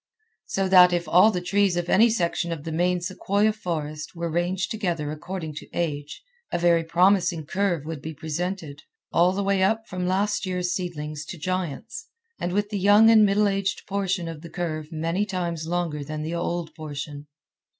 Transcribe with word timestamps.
So 0.47 0.67
that 0.67 0.91
if 0.91 1.07
all 1.07 1.29
the 1.29 1.39
trees 1.41 1.77
of 1.77 1.87
any 1.87 2.09
section 2.09 2.51
of 2.51 2.63
the 2.63 2.71
main 2.71 3.01
sequoia 3.01 3.53
forest 3.53 4.15
were 4.15 4.31
ranged 4.31 4.71
together 4.71 5.11
according 5.11 5.53
to 5.57 5.69
age, 5.75 6.23
a 6.51 6.57
very 6.57 6.83
promising 6.83 7.45
curve 7.45 7.85
would 7.85 8.01
be 8.01 8.15
presented, 8.15 8.81
all 9.11 9.31
the 9.31 9.43
way 9.43 9.61
up 9.61 9.87
from 9.87 10.07
last 10.07 10.43
year's 10.43 10.71
seedlings 10.73 11.23
to 11.25 11.37
giants, 11.37 12.07
and 12.39 12.51
with 12.51 12.71
the 12.71 12.79
young 12.79 13.11
and 13.11 13.27
middle 13.27 13.47
aged 13.47 13.83
portion 13.85 14.27
of 14.27 14.41
the 14.41 14.49
curve 14.49 14.91
many 14.91 15.23
times 15.23 15.67
longer 15.67 16.03
than 16.03 16.23
the 16.23 16.33
old 16.33 16.73
portion. 16.73 17.27